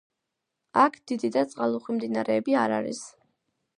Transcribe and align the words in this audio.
აქ 0.83 0.97
დიდი 1.11 1.31
და 1.37 1.43
წყალუხვი 1.51 1.99
მდინარეები 1.99 2.59
არ 2.63 2.75
არის. 2.79 3.07